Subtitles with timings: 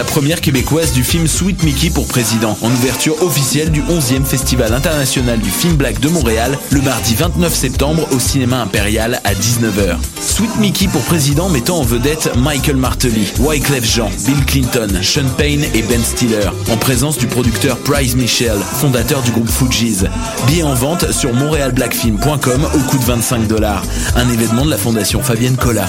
[0.00, 4.72] la première québécoise du film Sweet Mickey pour président, en ouverture officielle du 11e Festival
[4.72, 9.98] international du film black de Montréal, le mardi 29 septembre au cinéma impérial à 19h.
[10.18, 15.66] Sweet Mickey pour président mettant en vedette Michael Martelly, Wyclef Jean, Bill Clinton, Sean Payne
[15.74, 20.08] et Ben Stiller, en présence du producteur Price Michel, fondateur du groupe Fugees.
[20.46, 23.82] Billets en vente sur montrealblackfilm.com au coût de 25 dollars.
[24.16, 25.88] Un événement de la fondation Fabienne Collat.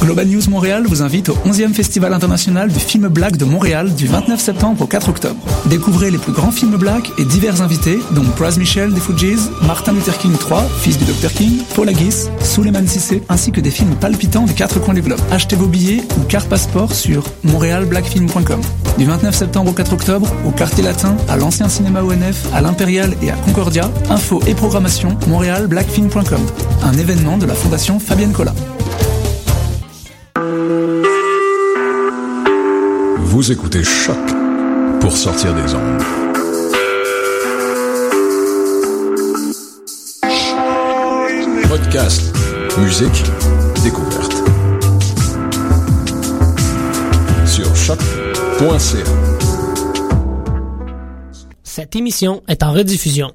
[0.00, 4.06] Global News Montréal vous invite au 11e Festival international du film black de Montréal du
[4.06, 5.40] 29 septembre au 4 octobre.
[5.66, 9.92] Découvrez les plus grands films black et divers invités, dont Praz Michel des Fujis, Martin
[9.92, 13.94] Luther King III, fils du Dr King, Paul Haggis, Suleiman Sissé, ainsi que des films
[13.96, 15.20] palpitants des quatre coins du globe.
[15.32, 18.60] Achetez vos billets ou carte passeport sur montrealblackfilm.com.
[18.98, 23.14] Du 29 septembre au 4 octobre, au Quartier Latin, à l'ancien cinéma ONF, à l'Impérial
[23.20, 26.40] et à Concordia, info et programmation montrealblackfilm.com.
[26.84, 28.54] Un événement de la Fondation Fabienne Collat.
[33.18, 34.16] Vous écoutez Choc
[35.00, 36.02] pour sortir des ondes.
[41.68, 42.32] Podcast,
[42.78, 43.24] musique,
[43.82, 44.34] découverte.
[47.44, 49.04] Sur choc.ca.
[51.64, 53.32] Cette émission est en rediffusion.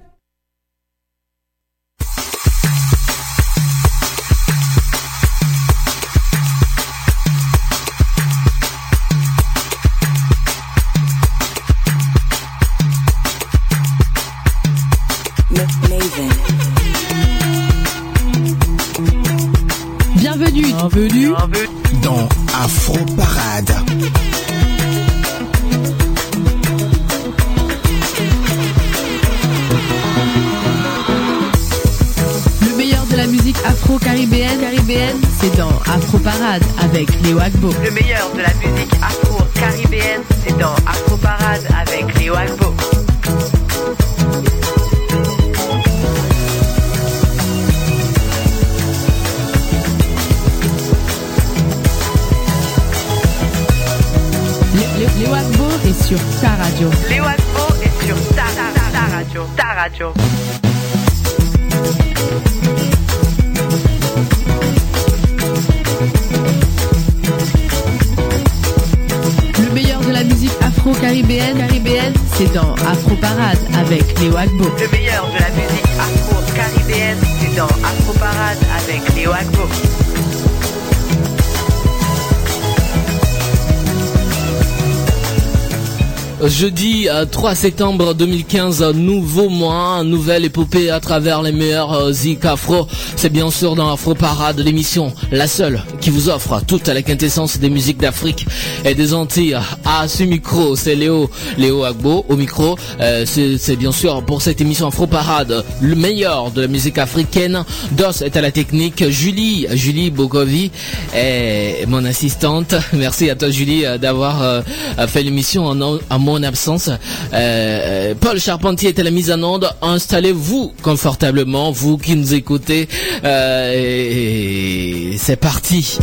[87.44, 92.88] 3 septembre 2015, nouveau mois, nouvelle épopée à travers les meilleurs euh, zik afro.
[93.18, 97.58] C'est bien sûr dans Afro Parade, l'émission, la seule qui vous offre toute la quintessence
[97.58, 98.46] des musiques d'Afrique
[98.86, 99.58] et des Antilles.
[99.84, 102.78] À ce micro, c'est Léo, Léo Agbo au micro.
[103.02, 107.66] Euh, c'est bien sûr pour cette émission Afro Parade, le meilleur de la musique africaine.
[107.92, 110.72] Dos est à la technique, Julie, Julie Bogovi
[111.14, 112.74] est mon assistante.
[112.94, 114.64] Merci à toi Julie euh, d'avoir
[115.08, 116.90] fait l'émission en mon absence.
[117.34, 119.70] Euh, Paul Charpentier est à la mise en onde.
[119.82, 122.88] Installez-vous confortablement, vous qui nous écoutez.
[123.24, 125.98] Euh, et c'est parti.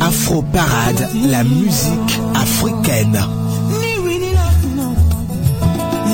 [0.00, 3.39] Afro Parade, la musique africaine.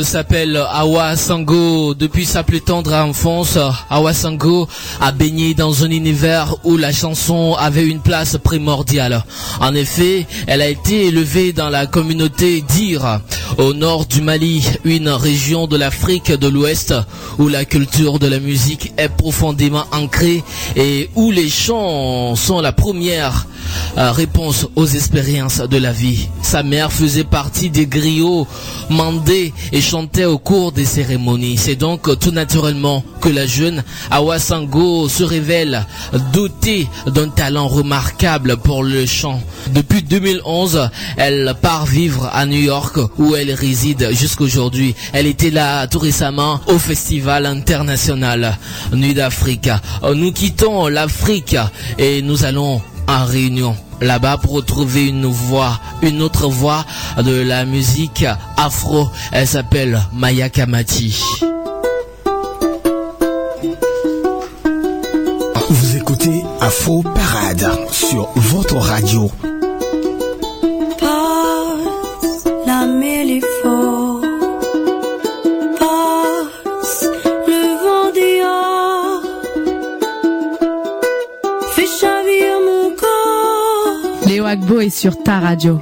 [0.00, 1.92] Elle s'appelle Awa Sango.
[1.92, 3.58] Depuis sa plus tendre enfance,
[3.90, 4.66] Awa Sango
[4.98, 9.22] a baigné dans un univers où la chanson avait une place primordiale.
[9.60, 13.20] En effet, elle a été élevée dans la communauté d'Ir,
[13.60, 16.94] au nord du Mali, une région de l'Afrique de l'Ouest
[17.38, 20.42] où la culture de la musique est profondément ancrée
[20.76, 23.46] et où les chants sont la première
[23.98, 26.28] euh, réponse aux expériences de la vie.
[26.42, 28.46] Sa mère faisait partie des griots
[28.88, 31.58] mandés et chantait au cours des cérémonies.
[31.58, 35.86] C'est donc tout naturellement que la jeune Awa Sango se révèle
[36.32, 39.40] dotée d'un talent remarquable pour le chant.
[39.74, 44.94] Depuis 2011, elle part vivre à New York où elle réside jusqu'aujourd'hui.
[45.12, 48.56] Elle était là tout récemment au Festival international
[48.92, 49.70] Nuit d'Afrique.
[50.02, 51.56] Euh, Nous quittons l'Afrique
[51.98, 56.84] et nous allons en réunion là-bas pour retrouver une voix, une autre voix
[57.22, 58.24] de la musique
[58.56, 59.08] afro.
[59.32, 61.22] Elle s'appelle Maya Kamati.
[65.68, 69.30] Vous écoutez Afro Parade sur votre radio.
[84.50, 85.78] Agbo est sur ta radio.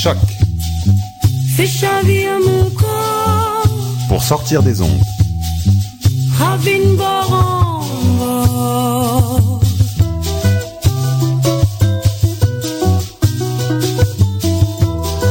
[0.00, 0.16] Choc
[1.56, 3.64] Fais chavir mon corps.
[4.08, 4.98] pour sortir des ondes.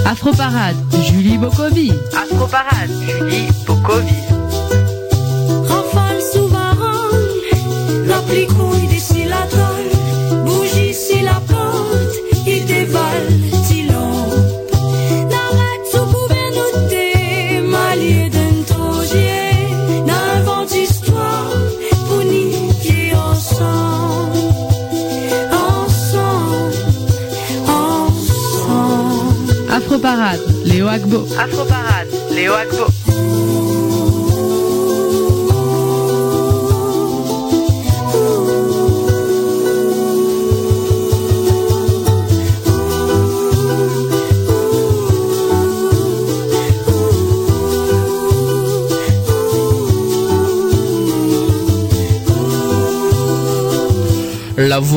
[0.05, 1.91] Afro Parade, Julie Bokovi.
[2.13, 3.48] Afro Parade, Julie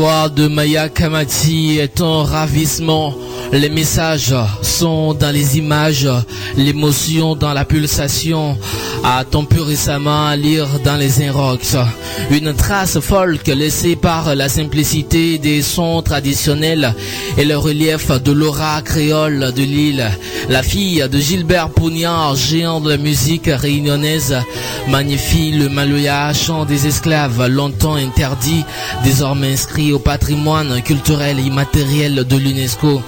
[0.03, 3.15] voix de Maya Kamati est un ravissement.
[3.53, 6.09] Les messages sont dans les images,
[6.57, 8.59] l'émotion dans la pulsation.
[9.05, 11.77] A-t-on pu récemment lire dans les Inrocks
[12.31, 16.95] une trace folk laissée par la simplicité des sons traditionnels
[17.37, 20.11] et le relief de l'aura créole de l'île.
[20.49, 24.37] La fille de Gilbert Pougnard, géant de la musique réunionnaise,
[24.89, 28.65] magnifie le Maloya, chant des esclaves, longtemps interdit,
[29.05, 33.03] désormais inscrit au patrimoine culturel et immatériel de l'UNESCO.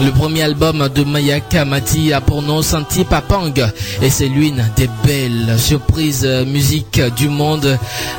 [0.00, 3.52] Le premier album de Maya Kamati a pour nom Santi Papang
[4.00, 7.78] et c'est l'une des belles surprises musique du monde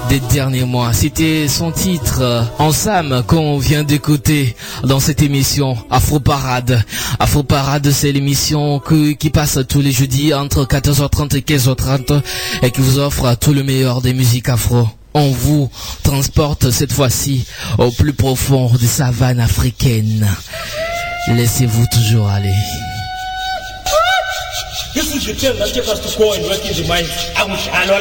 [0.09, 0.91] des derniers mois.
[0.93, 6.83] C'était son titre en Sam qu'on vient d'écouter dans cette émission Afro Parade.
[7.19, 8.81] Afro Parade, c'est l'émission
[9.19, 12.21] qui passe tous les jeudis entre 14h30 et 15h30
[12.61, 14.87] et qui vous offre tout le meilleur des musiques afro.
[15.13, 15.69] On vous
[16.03, 17.45] transporte cette fois-ci
[17.77, 20.27] au plus profond des savanes africaines.
[21.29, 22.53] Laissez-vous toujours aller.
[24.93, 27.09] This is the tale that take us to go and work in the mines.
[27.37, 27.99] I wish I know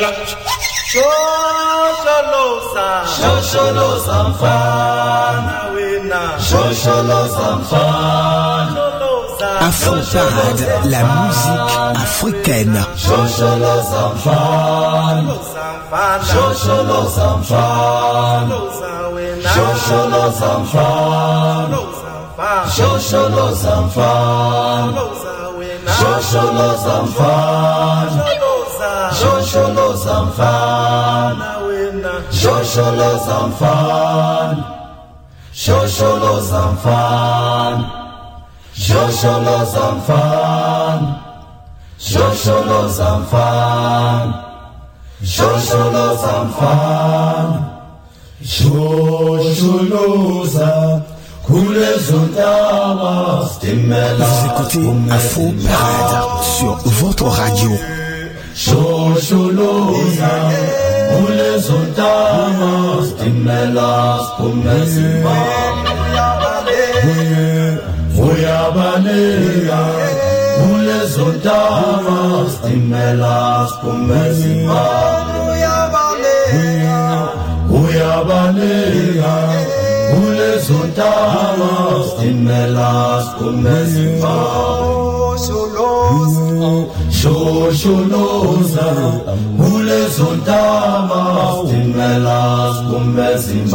[1.68, 9.07] Shosholoza Shosholoza mfana wena Shosholoza mfana
[9.40, 12.84] Afro Parade, la musique africaine.
[12.96, 14.10] Shosholoza
[38.80, 41.00] Jojolos enfants,
[41.98, 44.32] Jojolos enfants,
[45.20, 47.58] Jojolos enfants,
[48.40, 49.48] Jojolos
[54.18, 57.70] Vous écoutez Afro Parade sur votre radio.
[58.54, 59.96] Jojolos
[61.26, 65.36] Kulezuntama, Stimelas, Kumesiba,
[67.02, 67.57] Kulezuntama,
[68.68, 69.70] አባልያ
[70.60, 71.46] ሁለሶዳ
[72.54, 74.70] ስትመላስ ቁመዝባ
[77.72, 79.22] ሁያባልያ
[80.14, 81.00] ሁለሶዳ
[82.10, 84.24] ስትመላስ ቁመዝባ
[87.20, 88.76] ሾሾሎዛ
[89.62, 90.50] ሁለሶዳ
[91.60, 93.74] ስትመላስ ቁመዝባ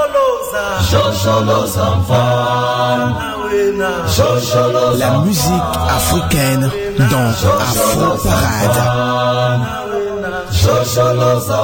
[4.97, 5.51] la musique
[5.89, 7.29] africaine dans
[7.59, 8.79] Afro Parade.
[10.51, 11.61] Shosholoza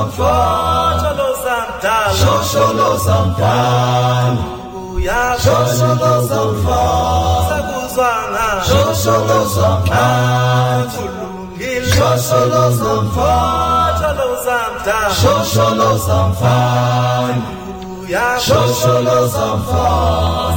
[16.28, 17.67] mfana
[18.08, 18.40] Hallelujah.
[18.40, 19.84] Shosholo Zamfa.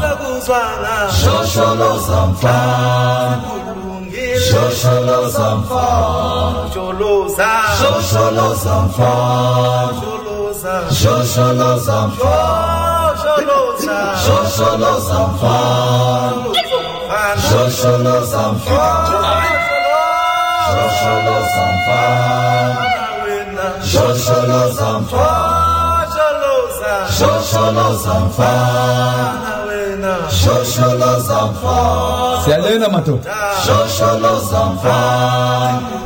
[0.00, 1.10] Zabuzwana.
[1.10, 2.56] Shosholo Zamfa.
[4.46, 5.84] Shosholo Zamfa.
[6.72, 7.50] Joloza.
[7.78, 9.12] Shosholo Zamfa.
[10.00, 10.74] Joloza.
[10.90, 12.36] Shosholo Zamfa.
[13.18, 13.98] Joloza.
[14.22, 15.56] Shosholo Zamfa.
[17.48, 18.84] Shosholo Zamfa.
[20.70, 22.00] Shosholo Zamfa.
[23.82, 25.69] Shosholo Zamfa.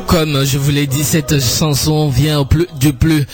[0.07, 2.47] Comme je vous l'ai dit, cette chanson vient
[2.79, 3.25] du plus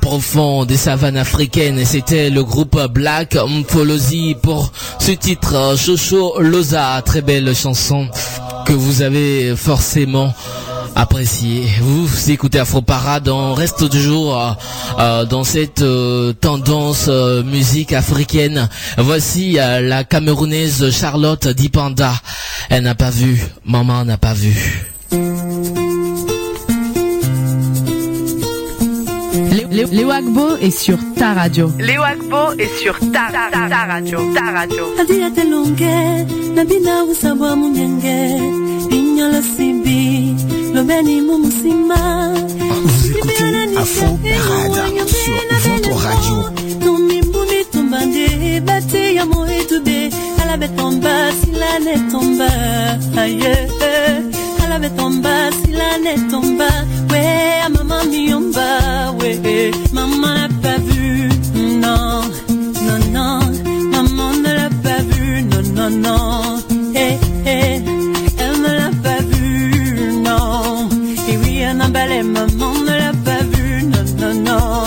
[0.00, 1.84] profond des savanes africaines.
[1.84, 8.08] C'était le groupe Black Mpholosi pour ce titre Chocho Loza, très belle chanson
[8.66, 10.32] que vous avez forcément
[10.96, 11.66] apprécié.
[11.80, 14.50] Vous écoutez Afro Parade, on reste toujours euh,
[14.98, 18.68] euh, dans cette euh, tendance euh, musique africaine.
[18.96, 22.12] Voici euh, la Camerounaise Charlotte Dipanda.
[22.70, 24.86] Elle n'a pas vu, maman n'a pas vu.
[29.52, 31.70] Léo Léo Agbo est sur ta radio.
[31.78, 34.18] Léo Agbo est sur ta, ta, ta radio.
[34.34, 34.84] Ta radio.
[34.98, 38.40] adia telonge usabwa munyenge
[40.76, 40.82] Vous
[43.10, 46.36] écoutez Afro Parade sur votre radio.
[46.80, 50.10] tumimbumi tumbande bate ya moetube
[50.42, 51.94] alabe tomba silane
[56.30, 56.68] tomba
[57.10, 57.22] we
[57.70, 61.28] mama miomba we maman n'a pas vu.
[61.56, 62.22] Non
[62.86, 63.40] non non.
[63.92, 65.42] Maman ne l'a pas vu.
[65.42, 66.62] Non non non.
[66.94, 67.16] Eh
[67.46, 68.05] eh
[72.06, 74.84] emballé maman ne l'a pas vu non non non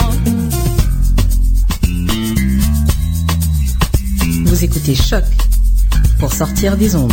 [4.46, 5.24] Vous écoutez Choc
[6.18, 7.12] pour sortir des ondes.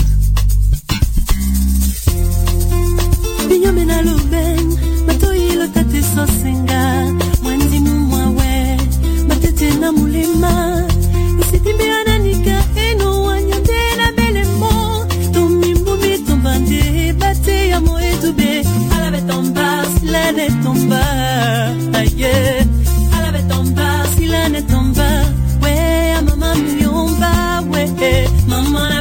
[3.50, 4.02] binyomena
[20.28, 21.02] silane tomba
[22.00, 22.66] aye
[23.16, 25.08] alabe tomba silane tomba
[25.62, 25.72] we
[26.18, 27.32] a mama miomba
[27.72, 27.86] we
[28.50, 28.97] maman n'a pas vu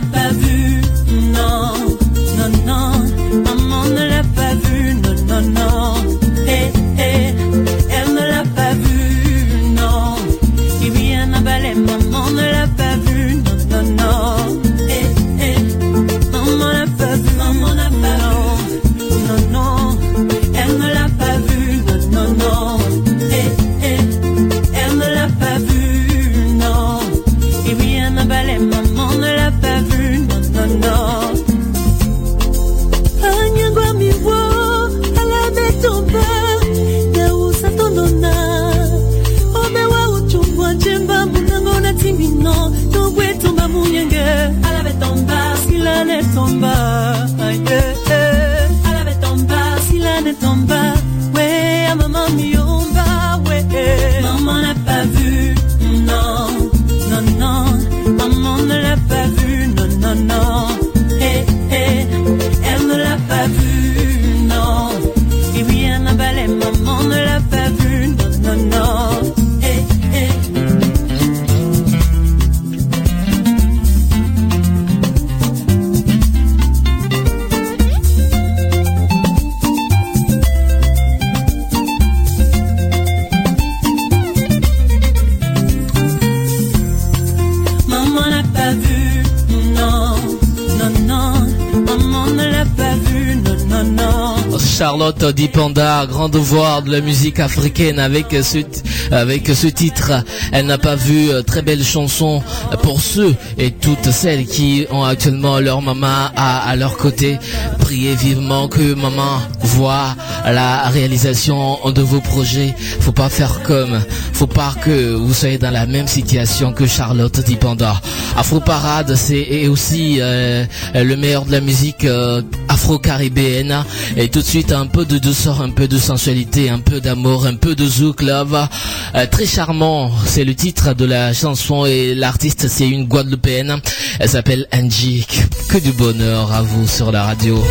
[94.96, 100.24] Charlotte Dipanda, grande voix de la musique africaine avec ce, titre.
[100.52, 102.42] Elle n'a pas vu euh, très belle chanson
[102.82, 107.38] pour ceux et toutes celles qui ont actuellement leur maman à leur côté.
[107.86, 112.74] Priez vivement que maman voit la réalisation de vos projets.
[112.98, 117.38] Faut pas faire comme, faut pas que vous soyez dans la même situation que Charlotte
[117.44, 117.94] Dipanda.
[118.36, 120.64] Afro Parade, c'est aussi euh,
[120.96, 123.84] le meilleur de la musique euh, afro-caribéenne.
[124.16, 127.46] Et tout de suite, un peu de douceur, un peu de sensualité, un peu d'amour,
[127.46, 128.66] un peu de zouk love.
[129.14, 133.76] Euh, très charmant, c'est le titre de la chanson et l'artiste, c'est une Guadeloupéenne.
[134.18, 135.24] Elle s'appelle Angie.
[135.68, 137.62] Que du bonheur à vous sur la radio.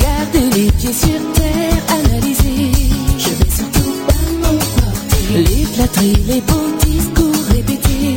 [0.00, 2.72] Gardez les pieds sur terre, analysez.
[3.18, 5.34] Je vais surtout pas m'emporter.
[5.34, 8.16] Les flatteries, les beaux discours répétés.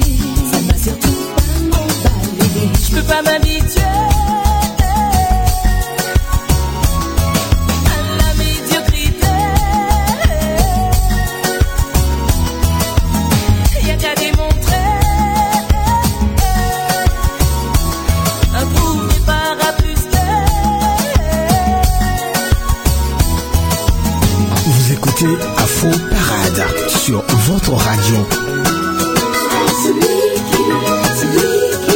[0.51, 2.71] Ça m'a surtout pas m'emballer.
[2.89, 4.16] Je peux pas m'habituer.
[27.25, 28.15] Sur votre radio.
[29.83, 30.17] Celui
[30.49, 30.61] qui,
[31.19, 31.51] celui
[31.85, 31.95] qui,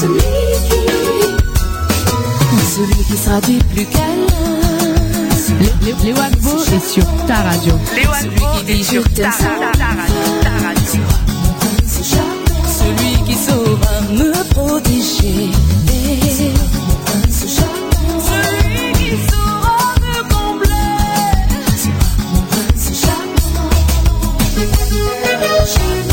[0.00, 0.22] celui
[2.74, 4.26] celui sera du plus câlin.
[6.04, 7.74] Léo Agbo est sur ta radio.
[7.94, 11.02] Léo Agbo est sur ta, radio.
[12.02, 15.50] Jamais qui saura me protéger.
[16.86, 17.81] Mon prince
[25.60, 26.11] Je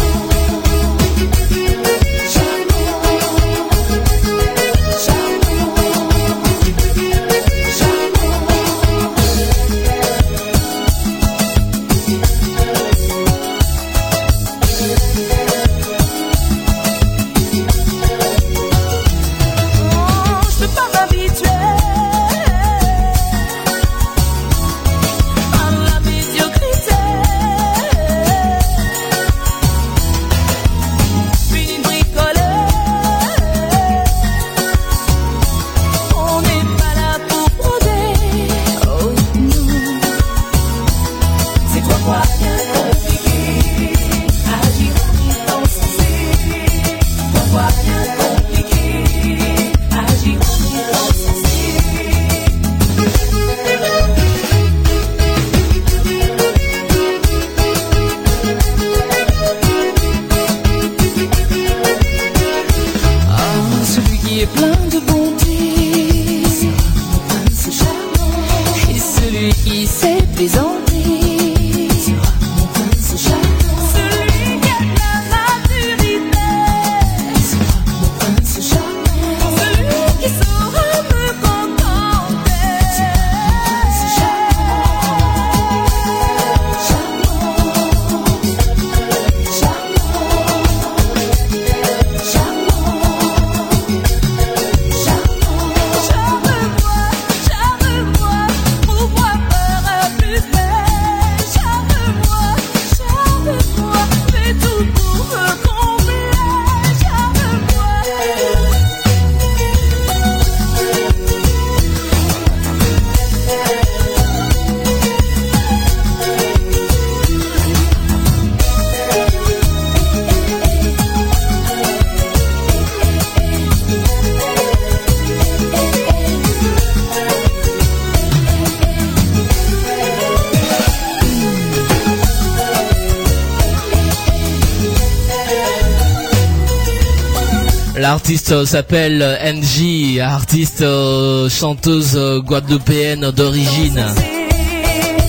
[138.12, 144.04] L'artiste s'appelle NJ, artiste euh, chanteuse euh, guadeloupéenne d'origine.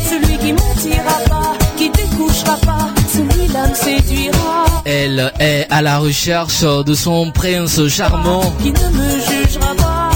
[0.08, 4.64] Celui qui mentira pas, qui découchera pas, celui-là me séduira.
[4.86, 10.10] Elle est à la recherche de son prince charmant, Qui ne me jugera pas.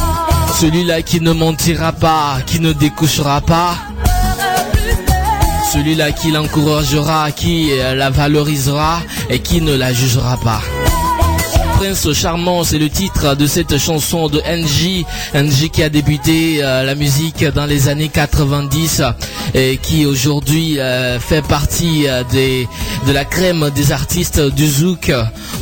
[0.59, 3.75] celui-là qui ne mentira pas, qui ne découchera pas,
[5.71, 10.63] celui-là qui l'encouragera, qui euh, la valorisera et qui ne la jugera pas.
[11.77, 15.05] Prince charmant, c'est le titre de cette chanson de NJ.
[15.35, 19.03] NJ qui a débuté euh, la musique dans les années 90
[19.55, 22.23] et qui aujourd'hui euh, fait partie euh,
[23.07, 25.13] de la crème des artistes du zouk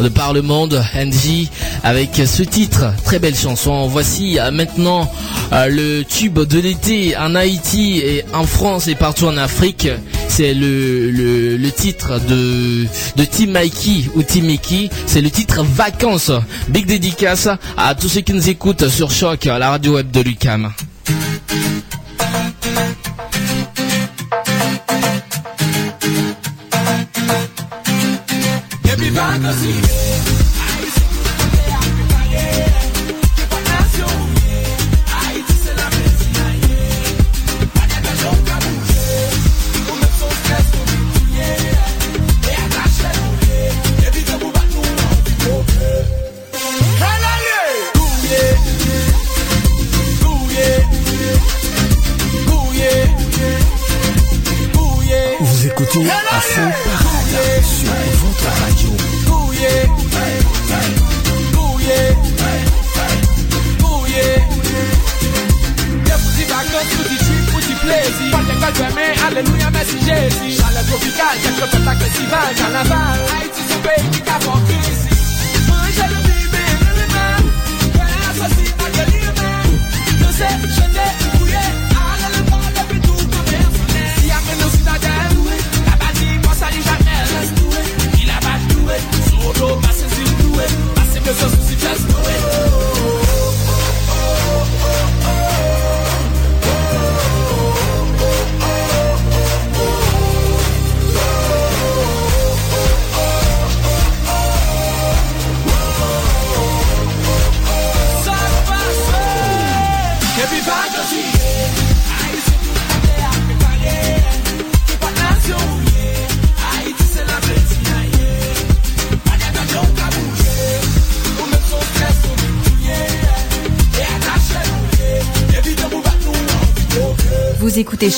[0.01, 0.83] de par le monde.
[0.95, 1.49] NJ
[1.83, 3.87] avec ce titre, très belle chanson.
[3.89, 5.11] Voici maintenant
[5.53, 9.89] le tube de l'été en Haïti et en France et partout en Afrique.
[10.35, 14.89] C'est le, titre de, de Team Mikey ou Team Mickey.
[15.05, 16.33] C'est le titre Vacances.
[16.69, 20.73] Big dédicace à tous ceux qui nous écoutent sur Choc, la radio web de Lucam.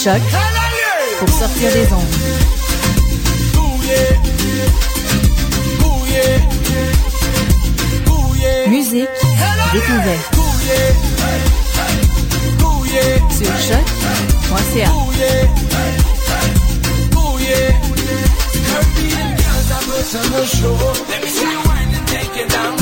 [0.04, 2.02] Pour sortir des ondes.
[8.68, 9.08] Musique,
[9.72, 10.34] découverte.
[13.30, 14.90] Sur choc.ca.
[21.08, 22.74] Let me see you whine and take it down.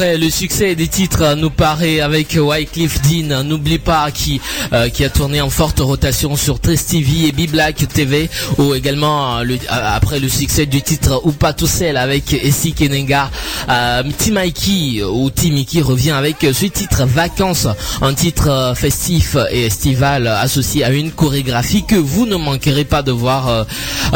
[0.00, 4.40] Après le succès des titres nous paraît avec Wycliffe Dean, n'oublie pas qui
[4.72, 9.36] euh, qui a tourné en forte rotation sur Trace TV et B-Black TV ou également
[9.36, 13.30] euh, le- euh, après le succès du titre Oupa tout seul avec Essie Kenenga,
[13.68, 17.66] euh, Timaki ou Timiki revient avec ce titre Vacances,
[18.00, 23.12] un titre festif et estival associé à une chorégraphie que vous ne manquerez pas de
[23.12, 23.66] voir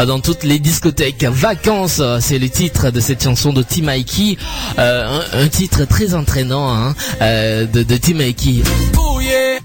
[0.07, 1.25] dans toutes les discothèques.
[1.25, 4.39] Vacances, c'est le titre de cette chanson de Timaiki,
[4.79, 7.97] euh, un titre très entraînant hein, euh, de, de
[9.21, 9.59] yeah,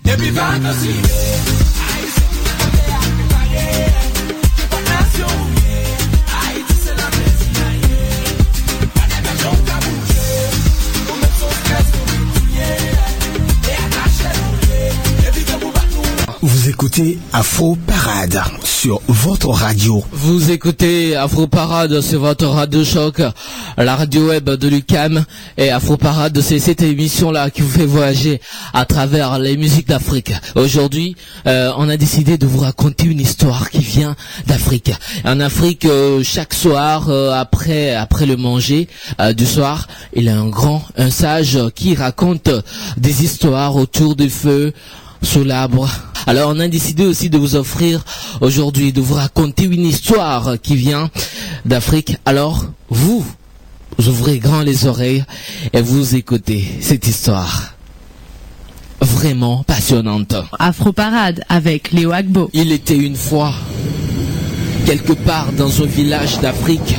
[16.71, 20.05] écoutez Afro Parade sur votre radio.
[20.13, 23.21] Vous écoutez Afro Parade sur votre radio choc,
[23.77, 25.25] la radio web de Lucam
[25.59, 28.41] et Afro Parade, c'est cette émission-là qui vous fait voyager
[28.73, 30.33] à travers les musiques d'Afrique.
[30.55, 31.17] Aujourd'hui,
[31.49, 34.15] euh, on a décidé de vous raconter une histoire qui vient
[34.47, 34.93] d'Afrique.
[35.25, 38.87] En Afrique, euh, chaque soir, euh, après après le manger
[39.35, 42.49] du soir, il y a un grand, un sage qui raconte
[42.97, 44.73] des histoires autour du feu
[45.23, 45.89] sous l'arbre.
[46.27, 48.05] Alors on a décidé aussi de vous offrir
[48.41, 51.11] aujourd'hui, de vous raconter une histoire qui vient
[51.65, 52.17] d'Afrique.
[52.25, 53.25] Alors vous,
[53.99, 55.25] vous ouvrez grand les oreilles
[55.73, 57.75] et vous écoutez cette histoire
[59.01, 60.35] vraiment passionnante.
[60.59, 62.51] Afro Parade avec Léo Agbo.
[62.53, 63.53] Il était une fois,
[64.87, 66.97] quelque part dans un village d'Afrique,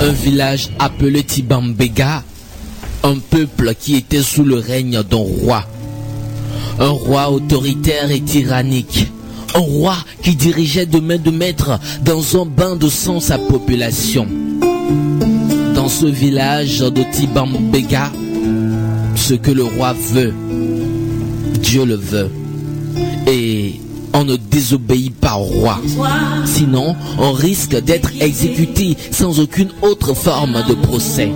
[0.00, 2.22] un village appelé Tibambega,
[3.02, 5.64] un peuple qui était sous le règne d'un roi.
[6.78, 9.10] Un roi autoritaire et tyrannique.
[9.54, 14.26] Un roi qui dirigeait de main de maître dans un bain de sang sa population.
[15.74, 18.10] Dans ce village de Tibambega,
[19.14, 20.34] ce que le roi veut,
[21.60, 22.30] Dieu le veut.
[23.26, 23.80] Et
[24.12, 25.78] on ne désobéit pas au roi.
[26.44, 31.30] Sinon, on risque d'être exécuté sans aucune autre forme de procès.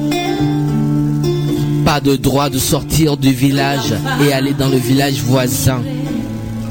[1.85, 5.83] Pas de droit de sortir du village et aller dans le village voisin,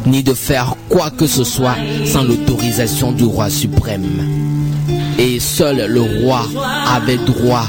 [0.05, 4.05] ni de faire quoi que ce soit sans l'autorisation du roi suprême.
[5.17, 6.45] Et seul le roi
[6.87, 7.67] avait droit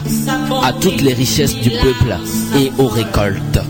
[0.63, 2.17] à toutes les richesses du peuple
[2.59, 3.61] et aux récoltes.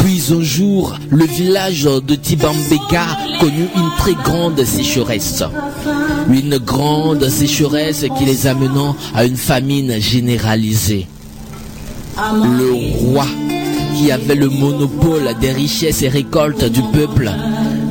[0.00, 3.06] Puis un jour, le village de Tibambeka
[3.40, 5.42] connut une très grande sécheresse.
[6.30, 11.06] Une grande sécheresse qui les amenant à une famine généralisée.
[12.20, 13.26] Le roi,
[13.96, 17.30] qui avait le monopole des richesses et récoltes du peuple,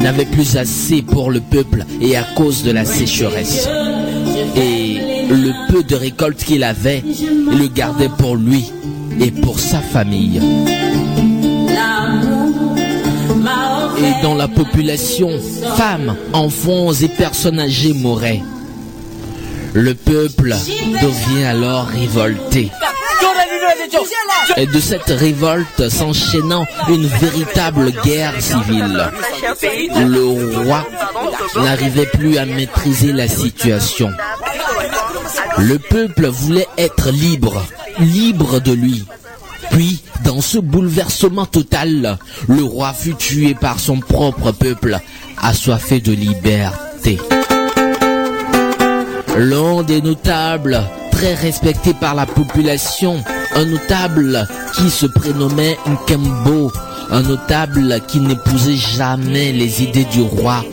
[0.02, 3.70] n'avait plus assez pour le peuple et à cause de la sécheresse.
[4.58, 4.98] Et
[5.30, 8.72] le peu de récolte qu'il avait, il le gardait pour lui
[9.20, 10.42] et pour sa famille.
[14.00, 15.30] Et dans la population,
[15.78, 18.44] femmes, enfants et personnes âgées mouraient.
[19.74, 20.54] Le peuple
[21.02, 22.72] devient alors révolté.
[24.58, 29.12] Et de cette révolte s'enchaînant une véritable guerre civile.
[29.98, 30.86] Le roi
[31.56, 34.12] n'arrivait plus à maîtriser la situation.
[35.58, 37.64] Le peuple voulait être libre,
[38.00, 39.06] libre de lui.
[39.72, 45.00] Puis, dans ce bouleversement total, le roi fut tué par son propre peuple,
[45.42, 47.18] assoiffé de liberté.
[49.38, 53.24] L'un des notables, très respecté par la population,
[53.58, 56.72] un notable qui se prénommait Nkembo,
[57.10, 60.64] un notable qui n'épousait jamais les idées du roi,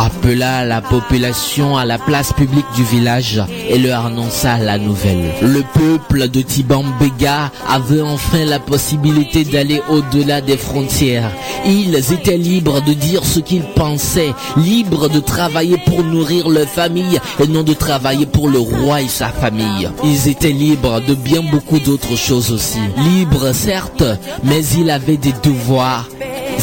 [0.00, 5.32] appela la population à la place publique du village et leur annonça la nouvelle.
[5.42, 11.30] Le peuple de Tibambega avait enfin la possibilité d'aller au-delà des frontières.
[11.66, 17.20] Ils étaient libres de dire ce qu'ils pensaient, libres de travailler pour nourrir leur famille
[17.38, 19.90] et non de travailler pour le roi et sa famille.
[20.02, 22.80] Ils étaient libres de bien beaucoup d'autres choses aussi.
[22.96, 24.04] Libres certes,
[24.44, 26.08] mais ils avaient des devoirs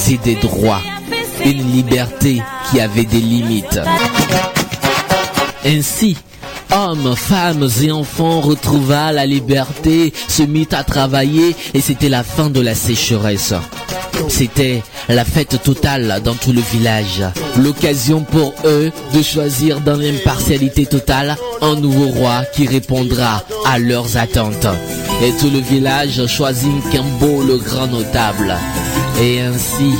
[0.09, 0.81] et des droits.
[1.47, 3.79] Une liberté qui avait des limites.
[5.65, 6.17] Ainsi,
[6.75, 12.49] hommes, femmes et enfants retrouva la liberté, se mit à travailler et c'était la fin
[12.49, 13.53] de la sécheresse.
[14.27, 17.23] C'était la fête totale dans tout le village.
[17.63, 24.17] L'occasion pour eux de choisir dans l'impartialité totale un nouveau roi qui répondra à leurs
[24.17, 24.67] attentes.
[25.23, 28.53] Et tout le village choisit Nkembo le grand notable.
[29.21, 29.95] Et ainsi,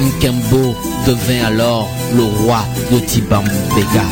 [0.00, 0.74] Nkembo
[1.06, 4.02] devint alors le roi de Tibambega.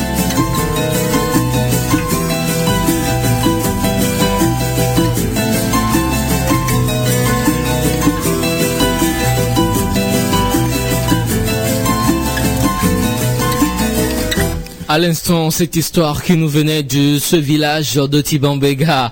[14.93, 19.11] À l'instant, cette histoire qui nous venait de ce village de Tibambega,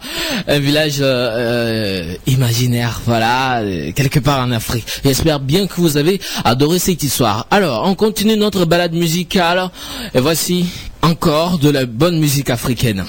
[0.51, 4.85] un village euh, euh, imaginaire, voilà, euh, quelque part en Afrique.
[5.05, 7.47] J'espère bien que vous avez adoré cette histoire.
[7.53, 9.71] Alors, on continue notre balade musicale
[10.13, 10.67] et voici
[11.03, 13.05] encore de la bonne musique africaine.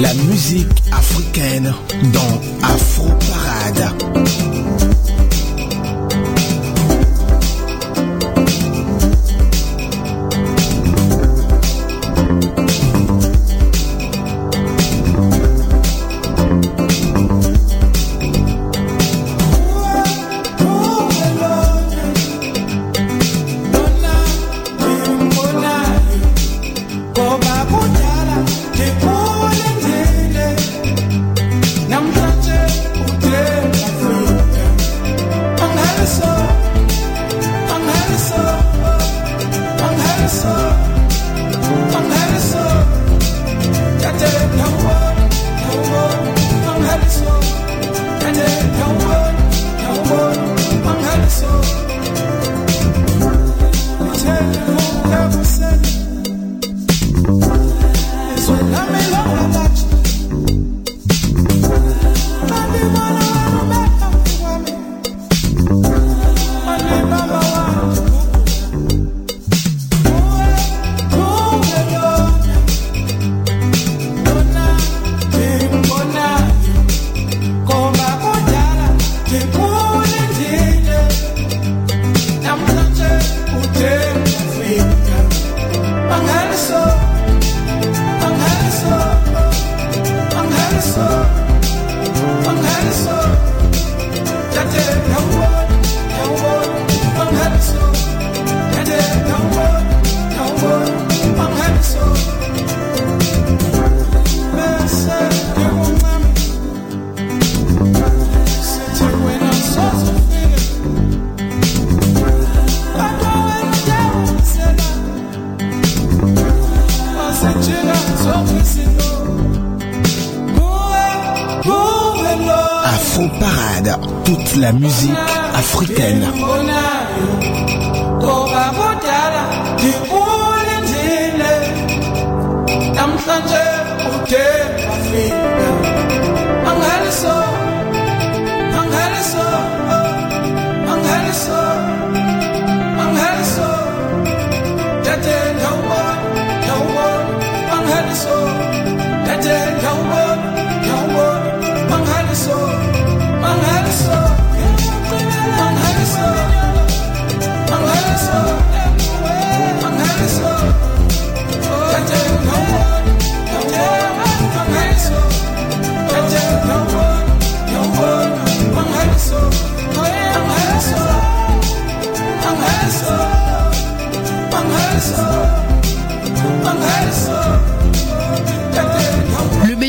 [0.00, 1.74] La musique africaine
[2.14, 4.09] dans Afro Parade.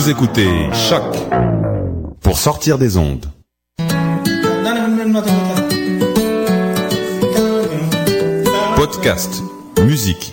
[0.00, 1.04] Vous écoutez Choc
[2.22, 3.26] pour sortir des ondes.
[8.76, 9.42] Podcast,
[9.82, 10.32] musique,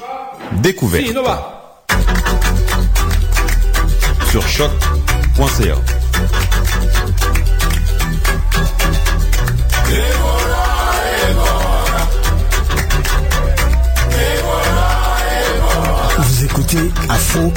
[0.61, 1.13] découverte.
[4.31, 5.75] Sur choc.ca.
[16.19, 17.51] Vous écoutez Afro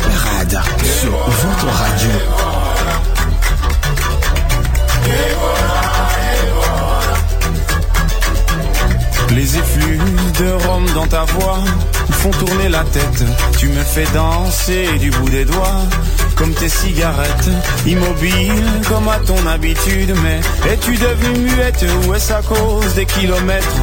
[0.51, 2.11] Sur votre radio.
[9.31, 11.59] Les effluves de rhum dans ta voix
[12.09, 13.25] me font tourner la tête.
[13.59, 15.87] Tu me fais danser du bout des doigts,
[16.35, 17.51] comme tes cigarettes.
[17.87, 23.77] Immobile comme à ton habitude, mais es-tu devenue muette ou est-ce à cause des kilomètres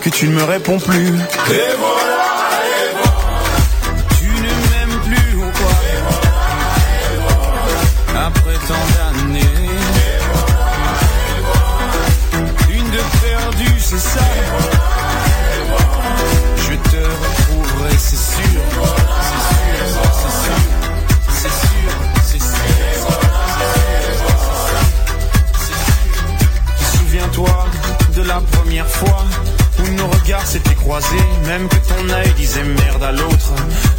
[0.00, 1.08] que tu ne me réponds plus?
[1.08, 2.07] Et voilà,
[29.80, 33.52] où nos regards s'étaient croisés, même que ton œil disait merde à l'autre,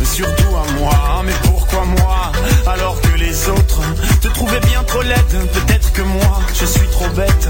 [0.04, 1.24] surtout à moi.
[1.26, 2.32] Mais pourquoi moi
[2.68, 3.82] alors que les autres
[4.22, 5.50] te trouvaient bien trop laide?
[5.54, 7.50] Peut-être que moi je suis trop bête,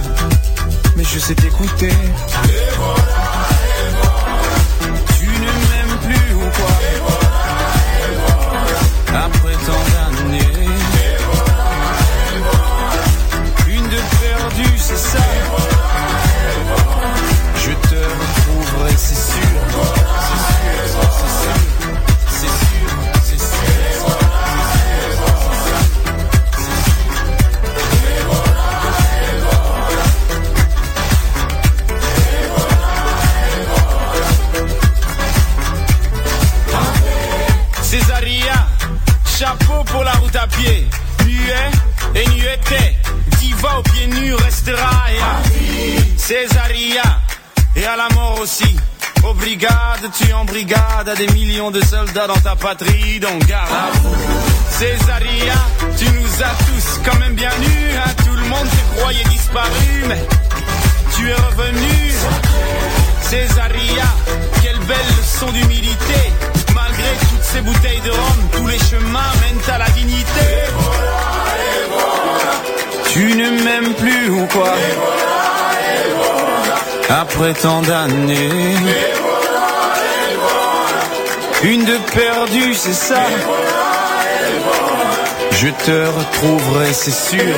[0.95, 1.91] mais je sais t'écouter.
[52.13, 53.69] Dans ta patrie, donc garde.
[54.69, 55.53] Césaria,
[55.97, 58.09] tu nous as tous quand même bien nus, hein.
[58.25, 60.23] tout le monde te croyait disparu, mais
[61.15, 62.13] tu es revenu.
[63.21, 64.05] Césaria,
[64.63, 66.33] quelle belle leçon d'humilité.
[66.73, 70.49] Malgré toutes ces bouteilles de rhum, tous les chemins mènent à la dignité.
[73.11, 74.73] Tu ne m'aimes plus ou quoi?
[77.09, 78.75] Après tant d'années.
[81.63, 83.21] Une de perdue, c'est ça.
[85.51, 87.53] Je te retrouverai, c'est sûr.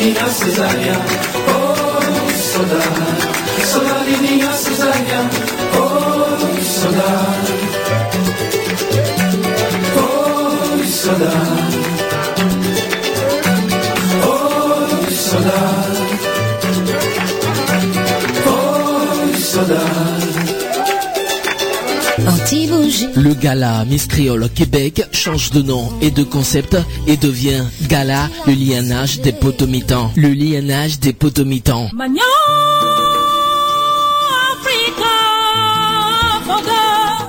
[0.00, 0.94] minha cesárea,
[1.48, 3.19] oh saudade.
[23.16, 26.76] Le gala Miss Québec change de nom et de concept
[27.06, 30.10] et devient Gala le lienage des potomitans.
[30.16, 31.90] Le lienage des potomitans.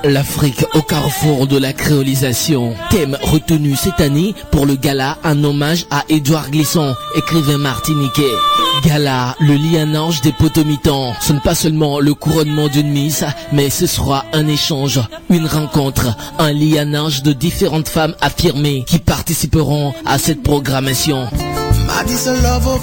[0.04, 2.74] L'Afrique au carrefour de la créolisation.
[2.90, 8.22] Thème retenu cette année pour le gala, un hommage à Édouard Glisson, écrivain martiniquais.
[8.84, 11.14] Gala, le lianage des potomitans.
[11.20, 15.00] Ce n'est pas seulement le couronnement d'une mise, mais ce sera un échange,
[15.30, 21.28] une rencontre, un lianage de différentes femmes affirmées qui participeront à cette programmation.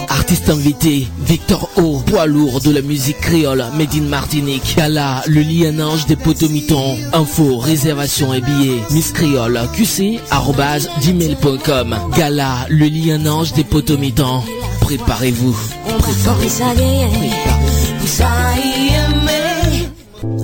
[0.09, 4.75] Artiste invité, Victor O, poids lourd de la musique créole, Made in Martinique.
[4.77, 6.95] Gala, le lianage des potomitons.
[7.13, 8.81] Info, réservation et billets.
[8.91, 11.97] Miss Créole, qc, arrobase, gmail.com.
[12.15, 14.43] Gala, le lianage des potomitons.
[14.81, 15.55] Préparez-vous.
[15.85, 16.69] Préparez-vous.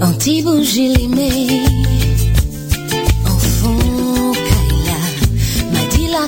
[0.01, 1.63] Anti-bougie limée
[3.25, 4.99] En fond, Kaila
[5.71, 6.25] M'a dit la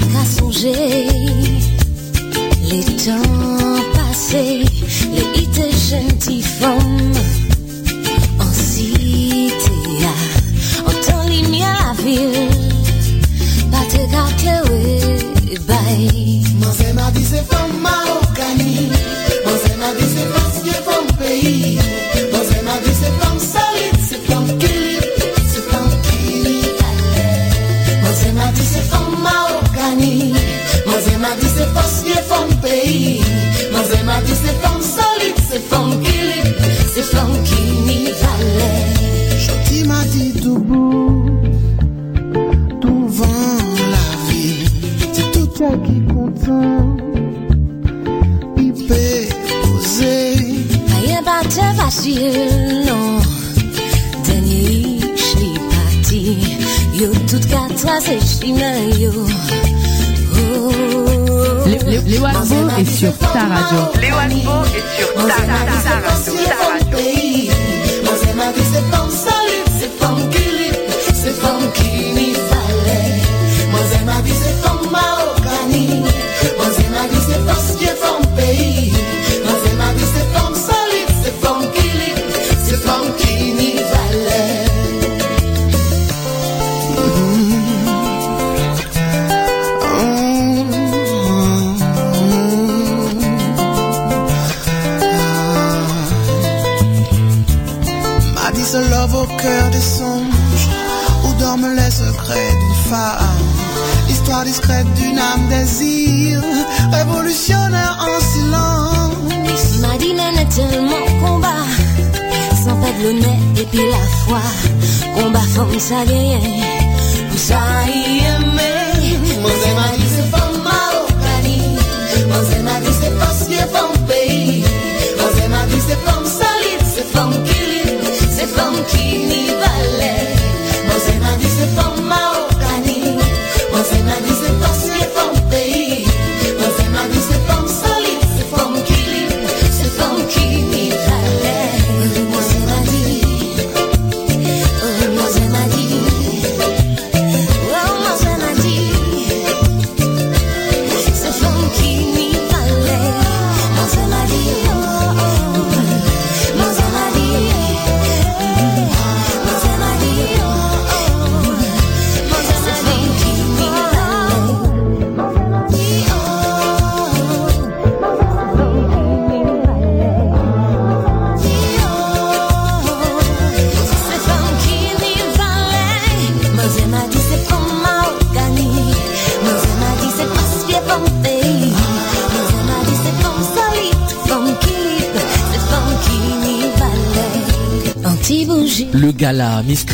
[2.77, 4.63] Les temps passés
[5.11, 6.43] Les hits de gentilles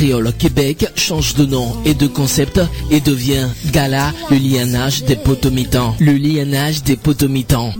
[0.04, 2.60] Créole Québec change de nom et de concept
[2.92, 5.96] et devient Gala le lianage des potomitans.
[6.02, 7.72] Le lianage des potomitans.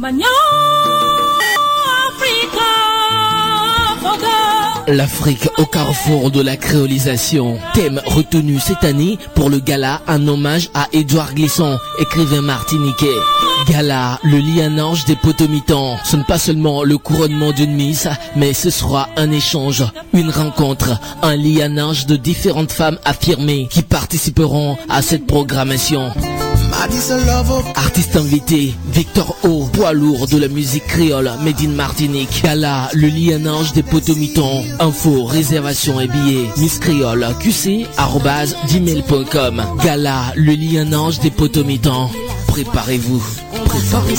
[4.88, 7.58] L'Afrique au carrefour de la créolisation.
[7.74, 13.08] Thème retenu cette année pour le gala, un hommage à Édouard Glisson, écrivain martiniquais.
[13.70, 15.98] Gala, le lianage des potomitans.
[16.04, 21.00] Ce n'est pas seulement le couronnement d'une mise, mais ce sera un échange, une rencontre,
[21.22, 26.12] un lianage de différentes femmes affirmées qui participeront à cette programmation.
[27.76, 32.42] Artiste invité, Victor O, poids lourd de la musique créole, Made in Martinique.
[32.44, 34.64] Gala, le lianage des potomitons.
[34.80, 36.50] Info, réservation et billets.
[36.58, 39.64] Miss Créole, qc, arrobase, gmail.com.
[39.84, 42.10] Gala, le lianage des potomitons.
[42.48, 43.24] Préparez-vous.
[43.66, 44.14] Préparez-vous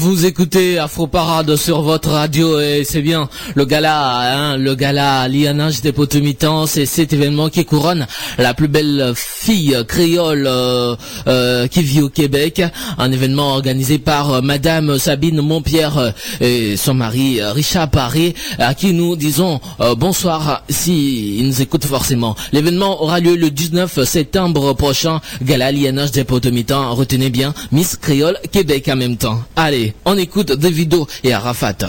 [0.00, 5.28] Vous écoutez Afro Parade sur votre radio et c'est bien le gala, hein, le gala
[5.28, 8.06] Lianage des Potomitans, c'est cet événement qui couronne
[8.38, 10.96] la plus belle fille créole euh,
[11.26, 12.62] euh, qui vit au Québec.
[12.96, 18.94] Un événement organisé par euh, Madame Sabine Montpierre et son mari Richard Paré, à qui
[18.94, 19.60] nous disons
[19.98, 22.36] bonsoir si nous écoutent forcément.
[22.52, 25.20] L'événement aura lieu le 19 septembre prochain.
[25.42, 26.94] Gala Lianage des Potomitans.
[26.94, 29.42] Retenez bien Miss Créole Québec en même temps.
[29.56, 31.86] Allez, on écoute Davido et Arafat.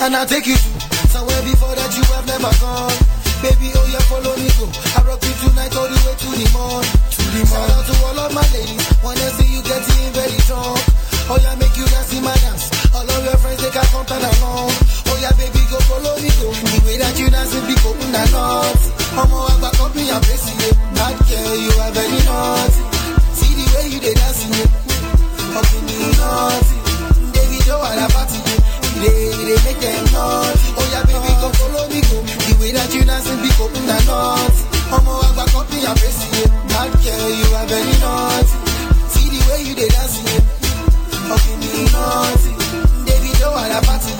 [0.00, 2.92] And I'll take you to somewhere before that you have never gone.
[3.40, 4.64] Baby, oh yeah, follow me go.
[4.96, 6.84] I rock you tonight all the way to the morn.
[6.84, 7.68] To the morn.
[7.68, 8.84] Shout out to all of my ladies.
[9.04, 10.80] Wanna see you getting very drunk.
[11.28, 12.68] Oh yeah, make you dance in my dance.
[12.92, 14.72] All of your friends they can come and along.
[15.08, 16.48] Oh yeah, baby, go follow me go.
[16.52, 18.80] The way that you dance it be open and not.
[19.16, 20.72] I'm all about company and bless you.
[20.96, 22.82] Bad girl, you are very naughty.
[23.36, 24.93] See the way you they dancing
[25.54, 25.62] it.
[25.62, 26.76] Fucking me naughty.
[27.30, 28.38] Baby, Joe, I party.
[28.98, 30.58] They, they make them naughty.
[30.74, 32.00] Oh yeah, baby, go follow me.
[32.02, 33.50] The way that you dancing be
[34.06, 34.62] naughty.
[34.90, 36.46] I'm all about company and bless you.
[36.70, 38.54] Bad girl, you are very naughty.
[39.14, 40.26] See the way you dancing
[43.86, 44.12] party.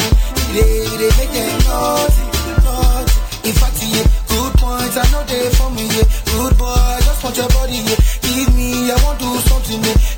[0.54, 2.22] They, they make them naughty.
[2.62, 3.14] naughty.
[3.44, 6.06] In fact, yeah, good points, I know they for me, yeah.
[6.30, 7.98] Good boy, just your body, yeah.
[8.22, 10.13] Give me, I want to do something, yeah.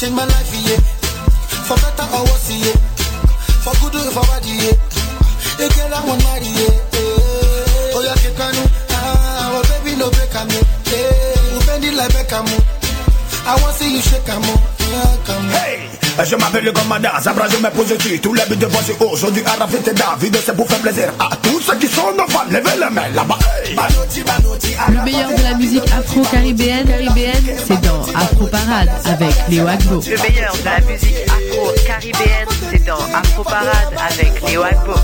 [0.00, 0.80] Change my life, yeah.
[1.68, 2.72] For better or worse, yeah.
[3.60, 4.72] For good or for bad, yeah.
[5.60, 6.72] You girl, I want marry, yeah.
[6.72, 7.92] yeah.
[7.92, 8.56] Oh, yeah, can,
[8.96, 11.52] ah, well, baby, no I'm, yeah.
[11.52, 12.79] You bend it like Beckham,
[13.50, 15.90] I want see you shake, yeah, come Hey,
[16.24, 19.42] je m'appelle le commandant, Zabra je me pose dessus Tous les buts de voici aujourd'hui
[19.44, 22.94] Arafat et David C'est pour faire plaisir à tous ceux qui sont devant Levez les
[22.94, 23.74] mains là-bas hey.
[23.74, 30.00] Le meilleur de la musique afro-caribéenne, caribéenne, c'est dans Afro Parade avec Léo Agbo.
[30.00, 34.94] Le meilleur de la musique afro-caribéenne, c'est dans Afro Parade avec Léo Agbo.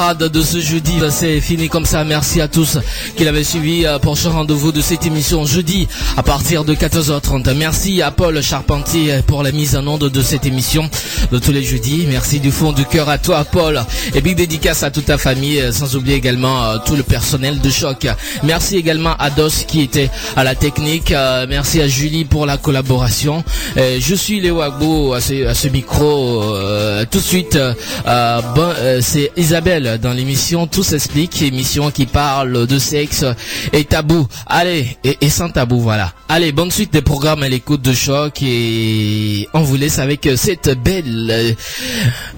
[0.00, 2.04] De ce jeudi, bah, c'est fini comme ça.
[2.04, 2.78] Merci à tous
[3.16, 5.86] qui l'avaient suivi euh, pour ce rendez-vous de cette émission jeudi
[6.16, 7.52] à partir de 14h30.
[7.54, 10.88] Merci à Paul Charpentier pour la mise en onde de cette émission
[11.30, 12.06] de tous les jeudis.
[12.08, 13.84] Merci du fond du cœur à toi, Paul.
[14.14, 17.60] Et big dédicace à toute ta famille, euh, sans oublier également euh, tout le personnel
[17.60, 18.06] de choc.
[18.42, 21.12] Merci également à Dos qui était à la technique.
[21.12, 23.44] Euh, Merci à Julie pour la collaboration.
[23.76, 26.42] Euh, Je suis Léo Agbo à ce, à ce micro.
[26.54, 27.74] euh, tout de suite, euh,
[28.06, 33.24] euh, euh, c'est Isabelle dans l'émission Tout s'explique, émission qui parle de sexe
[33.72, 34.26] et tabou.
[34.46, 36.12] Allez, et, et sans tabou, voilà.
[36.28, 40.36] Allez, bonne suite des programmes à l'écoute de choc et on vous laisse avec euh,
[40.36, 41.52] cette belle euh,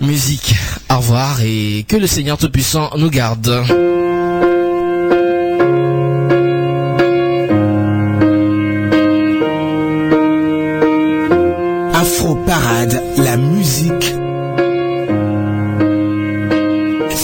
[0.00, 0.55] musique.
[0.90, 3.64] Au revoir et que le Seigneur Tout-Puissant nous garde.
[11.94, 14.21] Afro Parade, la musique.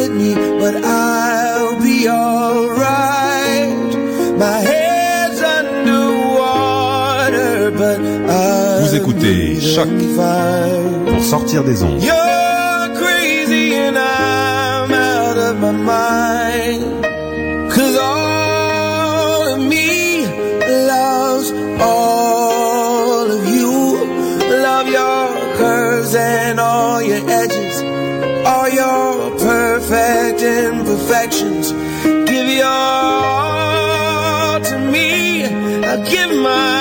[0.61, 3.91] but I'll be alright.
[4.37, 6.91] My head's underwater,
[7.71, 7.99] but
[8.29, 9.89] I'll Vous écoutez be Choc
[11.07, 12.01] pour sortir des ondes.
[32.61, 35.45] All to me.
[35.45, 36.80] I give my